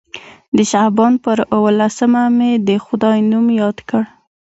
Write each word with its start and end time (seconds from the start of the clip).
د 0.55 0.57
شعبان 0.71 1.13
پر 1.23 1.37
اووه 1.55 1.71
لسمه 1.79 2.23
مې 2.37 2.51
د 2.67 2.69
خدای 2.85 3.17
نوم 3.31 3.45
یاد 3.61 3.77
کړ. 3.89 4.03